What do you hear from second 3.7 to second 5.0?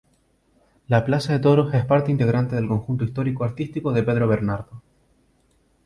de Pedro Bernardo.